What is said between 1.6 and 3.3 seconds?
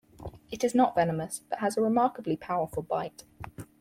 a remarkably powerful bite.